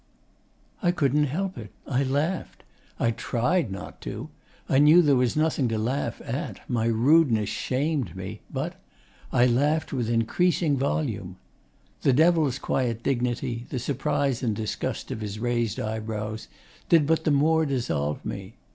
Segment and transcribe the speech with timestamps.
[0.81, 2.63] I couldn't help it: I laughed.
[2.99, 4.29] I tried not to,
[4.67, 8.81] I knew there was nothing to laugh at, my rudeness shamed me, but
[9.31, 11.37] I laughed with increasing volume.
[12.01, 16.47] The Devil's quiet dignity, the surprise and disgust of his raised eyebrows,
[16.89, 18.55] did but the more dissolve me.